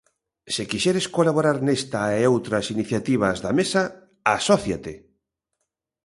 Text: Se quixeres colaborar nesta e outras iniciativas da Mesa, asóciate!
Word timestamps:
Se 0.53 0.63
quixeres 0.71 1.05
colaborar 1.17 1.57
nesta 1.67 2.01
e 2.21 2.21
outras 2.33 2.65
iniciativas 2.75 3.37
da 3.43 3.51
Mesa, 3.59 3.83
asóciate! 4.37 4.93